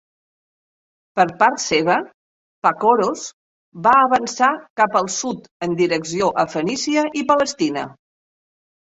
[1.19, 1.97] Per part seva,
[2.69, 3.27] Pacoros
[3.91, 4.51] va avançar
[4.83, 7.89] cap al sud en direcció a Fenícia i Palestina.